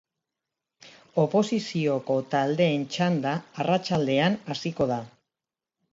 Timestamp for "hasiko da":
4.55-5.03